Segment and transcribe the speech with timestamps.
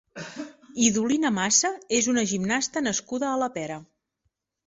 [0.85, 1.69] Idolina Massa
[1.99, 3.77] és una gimnasta nascuda a la Pera.